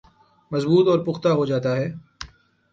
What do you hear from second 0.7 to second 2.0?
اور پختہ ہوجاتا ہے